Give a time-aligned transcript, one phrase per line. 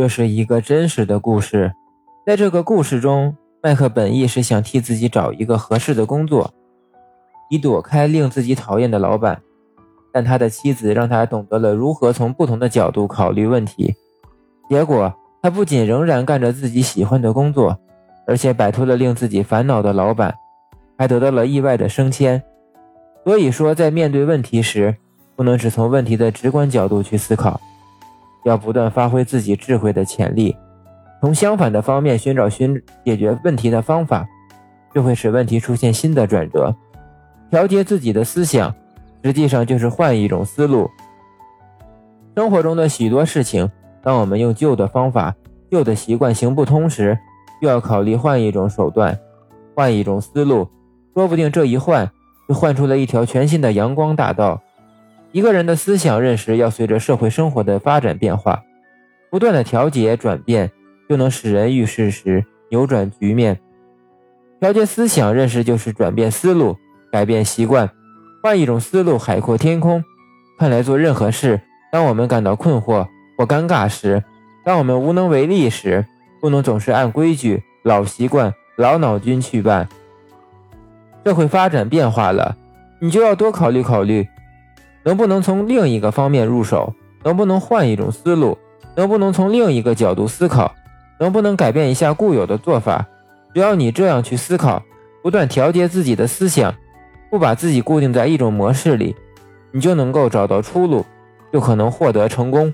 [0.00, 1.74] 这是一个真实的故事，
[2.24, 6.50] 在这个故事中，麦克本意是想替自己找一个合适的工作，
[7.50, 9.42] 以躲开令自己讨厌的老板。
[10.10, 13.94] 但他的妻子让他懂得了如何从不同的角度考虑问题。
[14.70, 15.12] 结果，
[15.42, 17.78] 他不仅仍然干着自己喜欢的工作，
[18.26, 20.34] 而且摆脱了令自己烦恼的老板，
[20.96, 22.42] 还得到了意外的升迁。
[23.22, 24.96] 所以说，在面对问题时，
[25.36, 27.60] 不能只从问题的直观角度去思考。
[28.44, 30.56] 要不断发挥自己智慧的潜力，
[31.20, 34.26] 从相反的方面寻找寻解决问题的方法，
[34.94, 36.74] 就会使问题出现新的转折。
[37.50, 38.74] 调节自己的思想，
[39.22, 40.88] 实际上就是换一种思路。
[42.36, 43.70] 生活中的许多事情，
[44.02, 45.34] 当我们用旧的方法、
[45.70, 47.18] 旧的习惯行不通时，
[47.60, 49.18] 就要考虑换一种手段，
[49.74, 50.66] 换一种思路，
[51.14, 52.10] 说不定这一换，
[52.48, 54.62] 就换出了一条全新的阳光大道。
[55.32, 58.62] 一个人的思想认识要随着社会生活的发展变化，
[59.30, 60.70] 不断的调节转变，
[61.08, 63.60] 就能使人遇事时扭转局面。
[64.58, 66.76] 调节思想认识就是转变思路，
[67.12, 67.88] 改变习惯，
[68.42, 70.02] 换一种思路，海阔天空。
[70.58, 71.60] 看来做任何事，
[71.92, 73.06] 当我们感到困惑
[73.38, 74.22] 或尴尬时，
[74.64, 76.04] 当我们无能为力时，
[76.40, 79.88] 不能总是按规矩、老习惯、老脑筋去办。
[81.24, 82.56] 社会发展变化了，
[83.00, 84.26] 你就要多考虑考虑。
[85.02, 86.94] 能不能从另一个方面入手？
[87.22, 88.56] 能不能换一种思路？
[88.96, 90.74] 能不能从另一个角度思考？
[91.18, 93.06] 能不能改变一下固有的做法？
[93.54, 94.82] 只要你这样去思考，
[95.22, 96.74] 不断调节自己的思想，
[97.30, 99.14] 不把自己固定在一种模式里，
[99.72, 101.04] 你就能够找到出路，
[101.52, 102.72] 就可能获得成功。